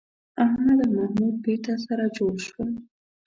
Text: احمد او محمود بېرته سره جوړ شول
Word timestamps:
احمد 0.45 0.79
او 0.83 0.89
محمود 0.97 1.35
بېرته 1.45 1.73
سره 1.85 2.05
جوړ 2.17 2.33
شول 2.47 2.71